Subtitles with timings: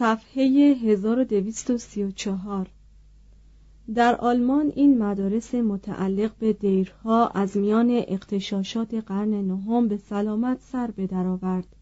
[0.00, 2.66] صفحه 1234
[3.94, 10.90] در آلمان این مدارس متعلق به دیرها از میان اقتشاشات قرن نهم به سلامت سر
[10.90, 11.76] به درآورد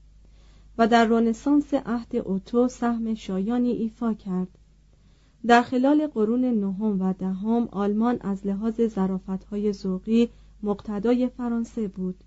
[0.78, 4.58] و در رنسانس عهد اوتو سهم شایانی ایفا کرد.
[5.46, 10.28] در خلال قرون نهم و دهم آلمان از لحاظ ظرافتهای ذوقی
[10.62, 12.24] مقتدای فرانسه بود.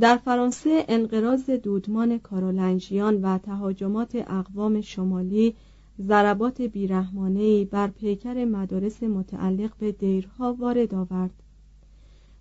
[0.00, 5.54] در فرانسه انقراض دودمان کارولنجیان و تهاجمات اقوام شمالی
[6.02, 11.42] ضربات بیرحمانهای بر پیکر مدارس متعلق به دیرها وارد آورد.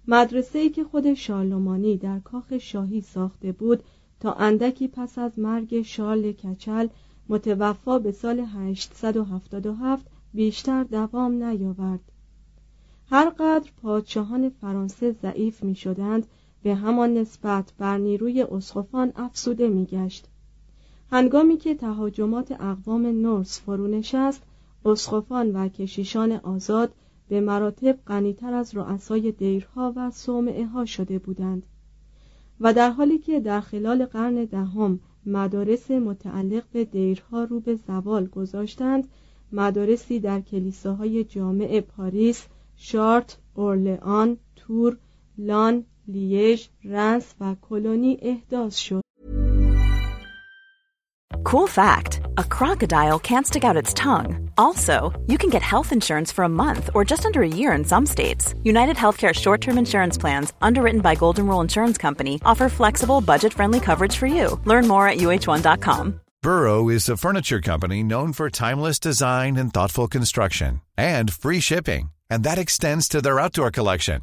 [0.07, 3.83] مدرسه که خود شارلمانی در کاخ شاهی ساخته بود
[4.19, 6.87] تا اندکی پس از مرگ شارل کچل
[7.29, 12.11] متوفا به سال 877 بیشتر دوام نیاورد.
[13.09, 16.27] هرقدر پادشاهان فرانسه ضعیف می شدند
[16.63, 20.27] به همان نسبت بر نیروی اسقفان افسوده می گشت
[21.11, 24.43] هنگامی که تهاجمات اقوام نورس فرو نشست
[24.85, 26.93] اسقفان و کشیشان آزاد
[27.29, 31.63] به مراتب غنیتر از رؤسای دیرها و صومعه ها شده بودند
[32.59, 38.25] و در حالی که در خلال قرن دهم مدارس متعلق به دیرها رو به زوال
[38.25, 39.07] گذاشتند
[39.51, 42.45] مدارسی در کلیساهای جامع پاریس
[42.75, 44.97] شارت اورلئان تور
[45.37, 49.02] لان لیژ رنس و کلونی احداث شد
[51.44, 54.50] Cool fact a crocodile can't stick out its tongue.
[54.56, 57.84] Also, you can get health insurance for a month or just under a year in
[57.84, 58.54] some states.
[58.62, 63.52] United Healthcare short term insurance plans, underwritten by Golden Rule Insurance Company, offer flexible, budget
[63.52, 64.60] friendly coverage for you.
[64.64, 66.20] Learn more at uh1.com.
[66.42, 72.12] Burrow is a furniture company known for timeless design and thoughtful construction and free shipping,
[72.28, 74.22] and that extends to their outdoor collection.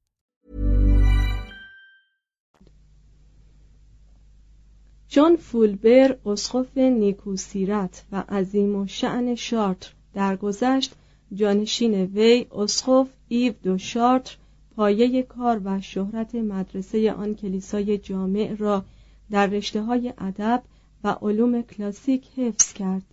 [5.13, 10.95] جان فولبر اسقف نیکوسیرت و عظیم الشأن شارتر درگذشت.
[11.33, 14.35] جانشین وی اسقف ایو دو شارتر
[14.75, 18.85] پایه کار و شهرت مدرسه آن کلیسای جامع را
[19.31, 20.63] در رشته های ادب
[21.03, 23.03] و علوم کلاسیک حفظ کرد.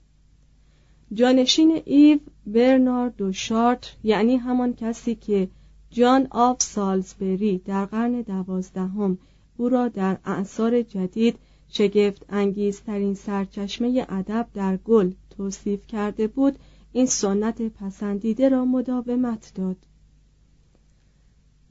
[1.15, 5.48] جانشین ایو برنارد دو شارتر یعنی همان کسی که
[5.91, 9.19] جان آف سالزبری در قرن دوازدهم
[9.56, 11.38] او را در اعثار جدید
[11.69, 16.59] شگفت انگیزترین سرچشمه ادب در گل توصیف کرده بود
[16.92, 19.77] این سنت پسندیده را مداومت داد.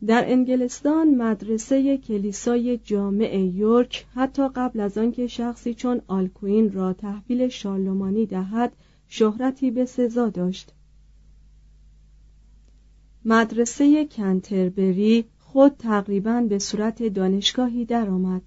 [0.05, 7.47] در انگلستان مدرسه کلیسای جامع یورک حتی قبل از آنکه شخصی چون آلکوین را تحویل
[7.47, 8.73] شارلمانی دهد
[9.07, 10.73] شهرتی به سزا داشت.
[13.25, 18.41] مدرسه کنتربری خود تقریبا به صورت دانشگاهی درآمد.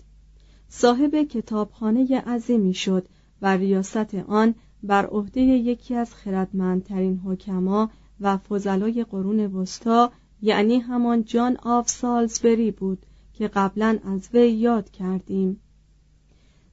[0.72, 3.06] صاحب کتابخانه عظیمی شد
[3.42, 7.90] و ریاست آن بر عهده یکی از خردمندترین حکما
[8.20, 10.12] و فضلای قرون وسطا
[10.42, 15.60] یعنی همان جان آف سالزبری بود که قبلا از وی یاد کردیم.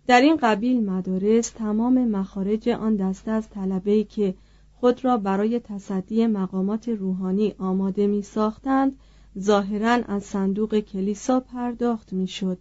[0.08, 4.36] در این قبیل مدارس تمام مخارج آن دسته از طلبه‌ای که
[4.74, 9.00] خود را برای تصدی مقامات روحانی آماده می ساختند
[9.40, 12.58] ظاهرا از صندوق کلیسا پرداخت می شد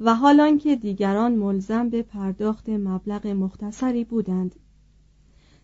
[0.00, 4.54] و حالان که دیگران ملزم به پرداخت مبلغ مختصری بودند.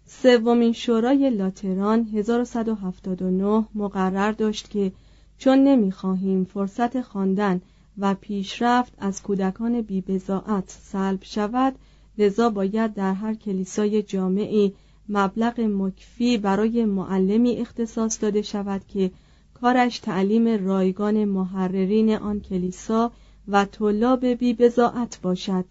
[0.06, 4.92] سومین شورای لاتران 1179 مقرر داشت که
[5.38, 7.60] چون نمی‌خواهیم فرصت خواندن
[7.98, 11.74] و پیشرفت از کودکان بیبزاعت سلب شود
[12.18, 14.72] لذا باید در هر کلیسای جامعی
[15.08, 19.10] مبلغ مکفی برای معلمی اختصاص داده شود که
[19.54, 23.12] کارش تعلیم رایگان محررین آن کلیسا
[23.48, 25.64] و طلاب بیبزاعت باشد.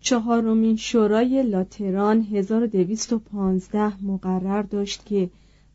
[0.00, 5.30] چهارمین شورای لاتران 1215 مقرر داشت که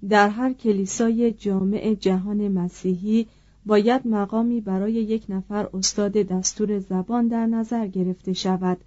[0.10, 3.28] در هر کلیسای جامع جهان مسیحی
[3.66, 8.78] باید مقامی برای یک نفر استاد دستور زبان در نظر گرفته شود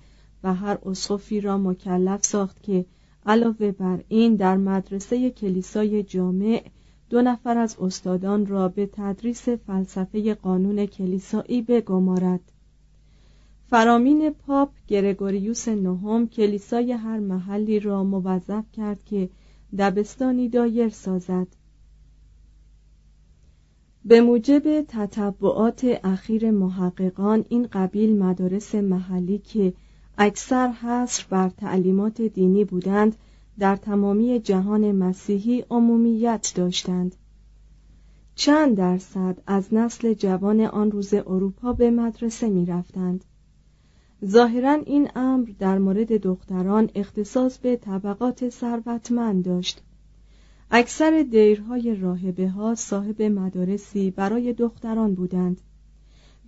[0.42, 2.84] و هر اسقفی را مکلف ساخت که
[3.26, 6.64] علاوه بر این در مدرسه کلیسای جامع
[7.10, 12.40] دو نفر از استادان را به تدریس فلسفه قانون کلیسایی بگمارد.
[13.70, 19.28] فرامین پاپ گرگوریوس نهم کلیسای هر محلی را موظف کرد که
[19.78, 21.46] دبستانی دایر سازد.
[24.04, 29.72] به موجب تتبعات اخیر محققان این قبیل مدارس محلی که
[30.18, 33.16] اکثر حصر بر تعلیمات دینی بودند
[33.58, 37.16] در تمامی جهان مسیحی عمومیت داشتند.
[38.34, 43.24] چند درصد از نسل جوان آن روز اروپا به مدرسه می رفتند
[44.24, 49.82] ظاهرا این امر در مورد دختران اختصاص به طبقات ثروتمند داشت.
[50.70, 55.60] اکثر دیرهای راهبه ها صاحب مدارسی برای دختران بودند.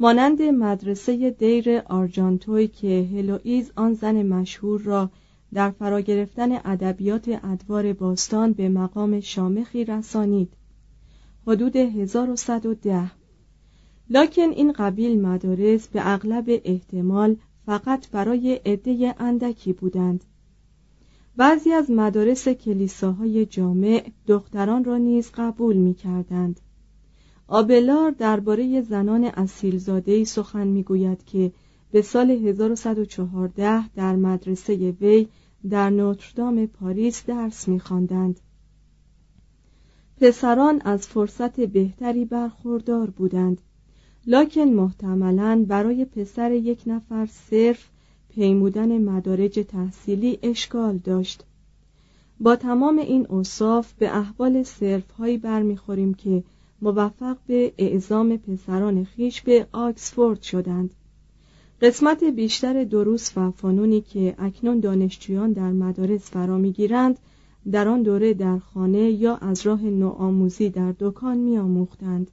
[0.01, 5.11] مانند مدرسه دیر آرجانتوی که هلوئیز آن زن مشهور را
[5.57, 10.53] در فرا گرفتن ادبیات ادوار باستان به مقام شامخی رسانید.
[11.47, 13.11] حدود 1110
[14.11, 17.37] لکن این قبیل مدارس به اغلب احتمال
[17.67, 20.25] فقط برای عده اندکی بودند.
[21.37, 26.61] بعضی از مدارس کلیساهای جامع دختران را نیز قبول می کردند
[27.49, 31.53] آبلار درباره زنان اصیلزادهی سخن می‌گوید که
[31.93, 35.29] به سال 1114 در مدرسه وی
[35.71, 38.41] در نوتردام پاریس درس میخواندند.
[40.21, 43.61] پسران از فرصت بهتری برخوردار بودند.
[44.27, 47.89] لکن محتملا برای پسر یک نفر صرف
[48.29, 51.45] پیمودن مدارج تحصیلی اشکال داشت.
[52.41, 56.45] با تمام این اوصاف به احوال صرف هایی برمیخوریم که
[56.83, 60.95] موفق به اعزام پسران خیش به آکسفورد شدند.
[61.81, 67.19] قسمت بیشتر دروس و فنونی که اکنون دانشجویان در مدارس فرا می‌گیرند
[67.73, 72.31] در آن دوره در خانه یا از راه نوآموزی در دکان میآموختند.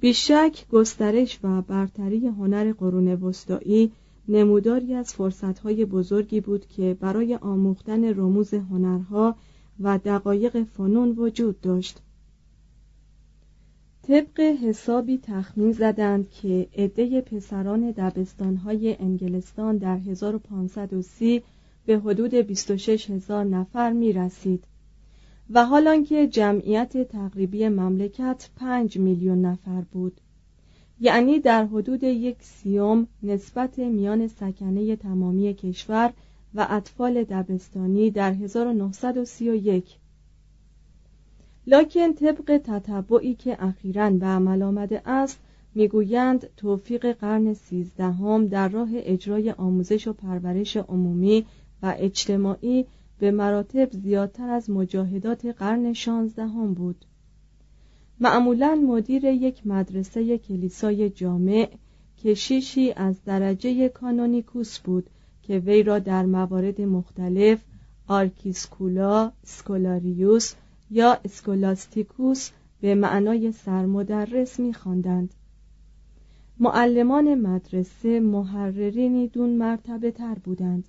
[0.00, 3.92] بیشک گسترش و برتری هنر قرون وسطایی
[4.28, 9.36] نموداری از فرصتهای بزرگی بود که برای آموختن رموز هنرها
[9.80, 12.00] و دقایق فنون وجود داشت.
[14.02, 21.42] طبق حسابی تخمین زدند که عده پسران دبستانهای انگلستان در 1530
[21.86, 24.64] به حدود 26 هزار نفر می رسید
[25.50, 30.20] و حالان که جمعیت تقریبی مملکت 5 میلیون نفر بود.
[31.00, 36.12] یعنی در حدود یک سیوم نسبت میان سکنه تمامی کشور
[36.54, 39.99] و اطفال دبستانی در 1931
[41.66, 45.40] لکن طبق تتبعی که اخیرا به عمل آمده است
[45.74, 51.46] می‌گویند توفیق قرن سیزدهم در راه اجرای آموزش و پرورش عمومی
[51.82, 52.86] و اجتماعی
[53.18, 57.04] به مراتب زیادتر از مجاهدات قرن شانزدهم بود.
[58.20, 61.68] معمولا مدیر یک مدرسه کلیسای جامع
[62.24, 65.10] کشیشی از درجه canonicus بود
[65.42, 67.64] که وی را در موارد مختلف
[68.06, 70.54] archiscola، scholarius
[70.90, 75.34] یا scholasticus به معنای سرمدرس می‌خواندند.
[76.58, 80.88] معلمان مدرسه محررینی دون مرتبه تر بودند.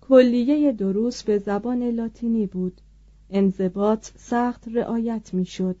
[0.00, 2.80] کلیه دروس به زبان لاتینی بود.
[3.30, 5.76] انضباط سخت رعایت می‌شد.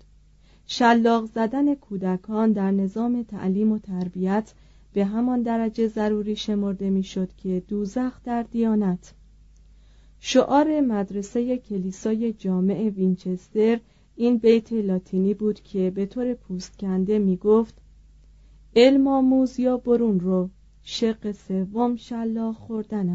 [0.66, 4.52] شلاق زدن کودکان در نظام تعلیم و تربیت
[4.92, 9.14] به همان درجه ضروری شمرده می‌شد که دوزخ در دیانت.
[10.20, 13.80] شعار مدرسه کلیسای جامع وینچستر
[14.16, 17.74] این بیت لاتینی بود که به طور پوست کنده می گفت
[18.76, 20.50] علم آموز یا برون رو
[20.82, 23.14] شق سوم شلاق خوردن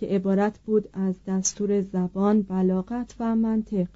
[0.00, 3.86] که عبارت بود از دستور زبان، بلاغت و منطق.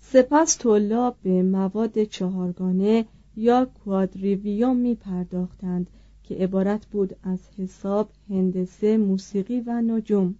[0.00, 5.90] سپس طلاب به مواد چهارگانه یا کوادریویوم می پرداختند
[6.22, 10.34] که عبارت بود از حساب، هندسه، موسیقی و نجوم.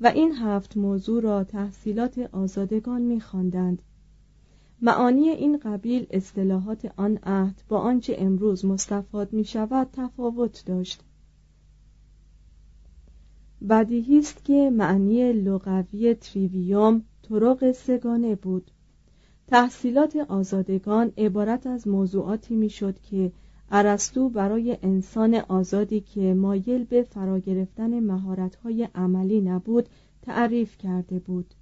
[0.00, 3.82] و این هفت موضوع را تحصیلات آزادگان می خواندند.
[4.82, 11.02] معانی این قبیل اصطلاحات آن عهد با آنچه امروز مستفاد می شود تفاوت داشت.
[13.68, 18.70] بدیهی است که معنی لغوی تریویوم طرق سگانه بود.
[19.46, 23.32] تحصیلات آزادگان عبارت از موضوعاتی می‌شد که
[23.70, 29.88] ارسطو برای انسان آزادی که مایل به فرا گرفتن مهارت‌های عملی نبود
[30.22, 31.54] تعریف کرده بود.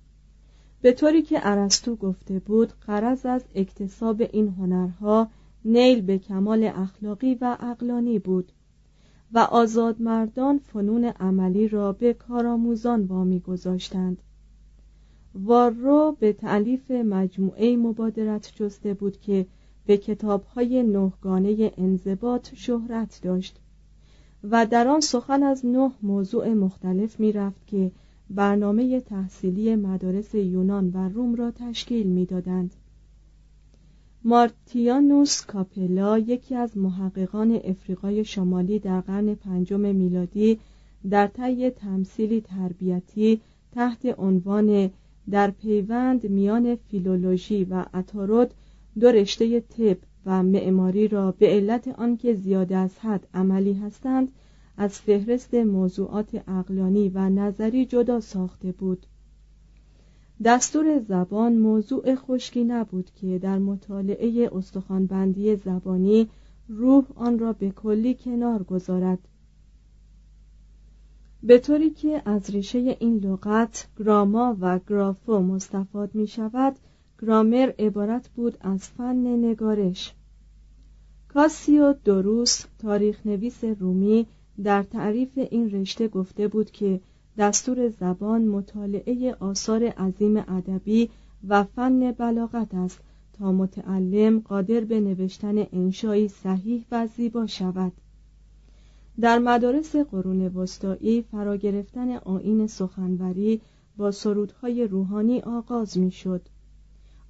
[0.83, 5.29] به طوری که ارسطو گفته بود قرض از اکتساب این هنرها
[5.65, 8.53] نیل به کمال اخلاقی و اقلانی بود.
[9.33, 14.23] و آزادمردان فنون عملی را به کارآموزان وامی گذاشتند
[15.35, 19.47] وارو به تعلیف مجموعه مبادرت جسته بود که
[19.87, 23.61] به کتابهای نهگانه انضباط شهرت داشت
[24.51, 27.91] و در آن سخن از نه موضوع مختلف می رفت که
[28.31, 32.75] برنامه تحصیلی مدارس یونان و روم را تشکیل می‌دادند.
[34.29, 40.59] مارتیانوس کاپلا یکی از محققان افریقای شمالی در قرن پنجم میلادی
[41.11, 43.41] در طی تمثیلی تربیتی
[43.73, 44.91] تحت عنوان
[45.31, 48.51] در پیوند میان فیلولوژی و اتارود
[49.01, 54.29] دو رشته طب و معماری را به علت آنکه زیاده از حد عملی هستند
[54.77, 59.07] از فهرست موضوعات اقلانی و نظری جدا ساخته بود.
[60.45, 66.29] دستور زبان موضوع خشکی نبود که در مطالعه استخوانبندی زبانی
[66.69, 69.19] روح آن را به کلی کنار گذارد.
[71.43, 76.77] به طوری که از ریشه این لغت گراما و گرافو مستفاد می شود
[77.23, 80.15] گرامر عبارت بود از فن نگارش.
[81.29, 84.27] کاسیو دروس تاریخ نویس رومی
[84.65, 87.01] در تعریف این رشته گفته بود که
[87.39, 91.11] دستور زبان مطالعه آثار عظیم ادبی
[91.49, 93.01] و فن بلاغت است
[93.33, 97.93] تا متعلم قادر به نوشتن انشایی صحیح و زیبا شود
[99.21, 103.61] در مدارس قرون وسطایی فرا گرفتن آین سخنوری
[103.97, 106.49] با سرودهای روحانی آغاز می‌شد.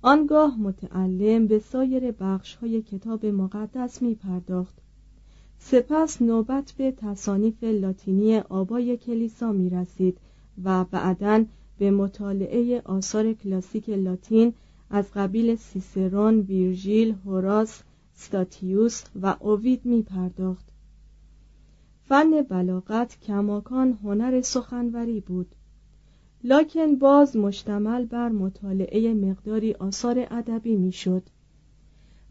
[0.02, 4.78] آنگاه متعلم به سایر بخشهای کتاب مقدس می پرداخت
[5.58, 10.18] سپس نوبت به تصانیف لاتینی آبای کلیسا می رسید
[10.64, 11.44] و بعدا
[11.78, 14.54] به مطالعه آثار کلاسیک لاتین
[14.90, 17.82] از قبیل سیسرون، ویرژیل، هوراس،
[18.14, 20.66] ستاتیوس و اوید می پرداخت.
[22.08, 25.54] فن بلاغت کماکان هنر سخنوری بود
[26.44, 31.22] لاکن باز مشتمل بر مطالعه مقداری آثار ادبی می‌شد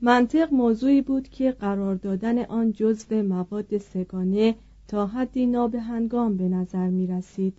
[0.01, 4.55] منطق موضوعی بود که قرار دادن آن جزو مواد سگانه
[4.87, 7.53] تا حدی نابهنگام به نظر می رسید.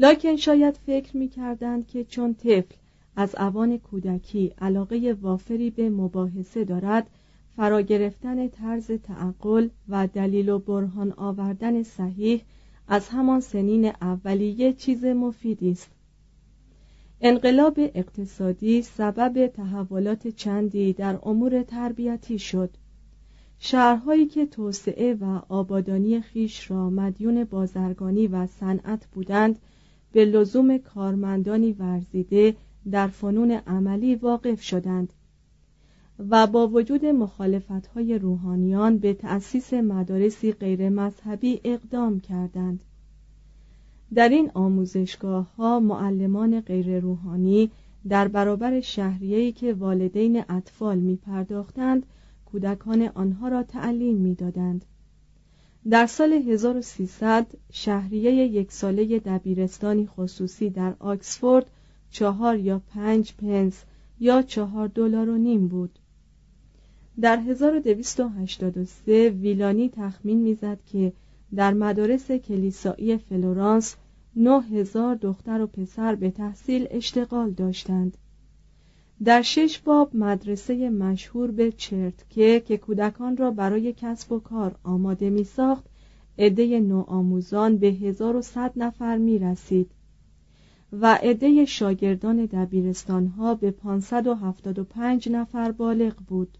[0.00, 2.74] لاکن شاید فکر می کردند که چون طفل
[3.16, 7.10] از اوان کودکی علاقه وافری به مباحثه دارد
[7.56, 12.42] فرا گرفتن طرز تعقل و دلیل و برهان آوردن صحیح
[12.88, 15.90] از همان سنین اولیه چیز مفیدی است.
[17.20, 22.70] انقلاب اقتصادی سبب تحولات چندی در امور تربیتی شد.
[23.58, 29.58] شهرهایی که توسعه و آبادانی خیش را مدیون بازرگانی و صنعت بودند
[30.12, 32.56] به لزوم کارمندانی ورزیده
[32.90, 35.12] در فنون عملی واقف شدند
[36.18, 37.04] و با وجود
[37.94, 42.84] های روحانیان به تأسیس مدارسی غیر مذهبی اقدام کردند.
[44.14, 47.70] در این آموزشگاه ها معلمان غیر روحانی
[48.08, 52.06] در برابر شهریه‌ای که والدین اطفال می پرداختند
[52.44, 54.84] کودکان آنها را تعلیم می دادند.
[55.90, 61.70] در سال 1300 شهریه یک ساله دبیرستانی خصوصی در آکسفورد
[62.10, 63.84] چهار یا پنج پنس
[64.20, 65.98] یا چهار دلار و نیم بود
[67.20, 71.12] در 1283 ویلانی تخمین می‌زد که
[71.54, 73.96] در مدارس کلیسایی فلورانس
[74.36, 78.16] نه هزار دختر و پسر به تحصیل اشتغال داشتند.
[79.24, 85.30] در شش باب مدرسه مشهور به چرتکه که کودکان را برای کسب و کار آماده
[85.30, 85.84] می ساخت
[86.38, 89.90] عده نوآموزان به 1100 نفر می رسید
[90.92, 96.58] و عده شاگردان دبیرستان ها به 575 نفر بالغ بود.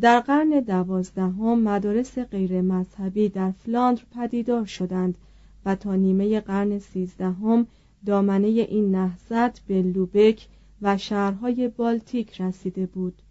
[0.00, 5.18] در قرن دوازدهم مدارس غیر مذهبی در فلاندر پدیدار شدند
[5.64, 7.66] و تا نیمه قرن سیزدهم
[8.06, 10.46] دامنه این نهضت به لوبک
[10.82, 13.22] و شهرهای بالتیک رسیده بود.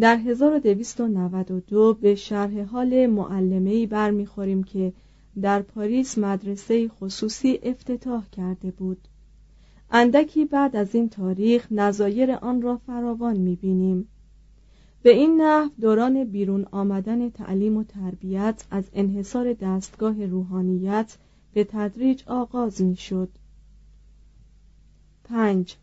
[0.00, 4.92] در 1292 به شرح حال معلمه‌ای برمیخوریم که
[5.42, 9.08] در پاریس مدرسه خصوصی افتتاح کرده بود.
[9.90, 14.08] اندکی بعد از این تاریخ نظایر آن را فراوان می‌بینیم.
[15.02, 21.16] به این نحو دوران بیرون آمدن تعلیم و تربیت از انحصار دستگاه روحانیت
[21.52, 23.28] به تدریج آغاز می شد.
[25.24, 25.76] پنج.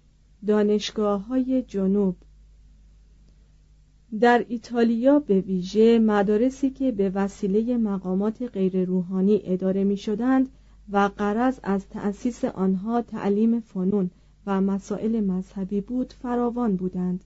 [0.47, 2.15] دانشگاه های جنوب.
[4.19, 10.49] در ایتالیا به ویژه مدارسی که به وسیله مقامات غیر روحانی اداره می شدند
[10.91, 14.09] و قرض از تأسیس آنها تعلیم فنون
[14.45, 17.23] و مسائل مذهبی بود فراوان بودند.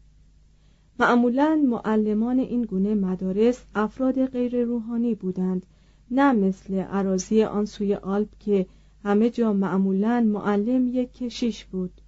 [0.99, 5.65] معمولا معلمان این گونه مدارس افراد غیر روحانی بودند
[6.11, 8.65] نه مثل عراضی آن سوی آلپ که
[9.03, 12.01] همه جا معمولا معلم یک کشیش بود.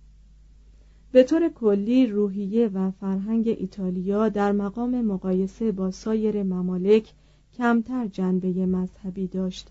[1.11, 7.13] به طور کلی روحیه و فرهنگ ایتالیا در مقام مقایسه با سایر ممالک
[7.57, 9.69] کمتر جنبه مذهبی داشت.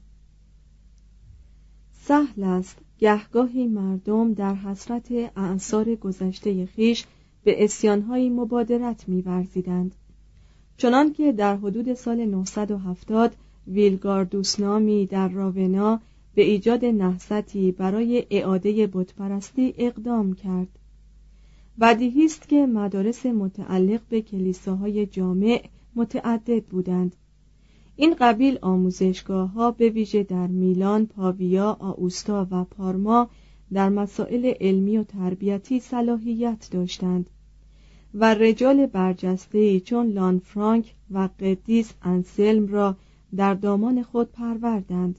[1.93, 7.07] سهل است گهگاهی مردم در حسرت اعثار گذشته خیش
[7.49, 9.95] به اسیانهایی مبادرت می‌ورزیدند.
[10.77, 13.35] چنانکه در حدود سال 970
[13.67, 16.01] ویلگاردوس نامی در راونا
[16.35, 20.69] به ایجاد نهضتی برای اعاده بتپرستی اقدام کرد.
[21.81, 25.63] بدیهی است که مدارس متعلق به کلیساهای جامع
[25.95, 27.17] متعدد بودند.
[27.97, 33.29] این قبیل آموزشگاه ها به ویژه در میلان، پاویا، آوستا و پارما
[33.73, 37.31] در مسائل علمی و تربیتی صلاحیت داشتند.
[38.15, 42.97] و رجال برجسته چون لانفرانک و قدیس انسلم را
[43.37, 45.19] در دامان خود پروردند.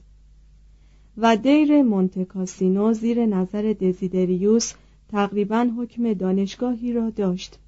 [1.16, 4.72] و دیر مونتکاسینو زیر نظر دزیدریوس
[5.08, 7.58] تقریبا حکم دانشگاهی را داشت.